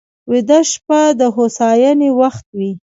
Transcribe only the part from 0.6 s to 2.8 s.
شپه د هوساینې وخت وي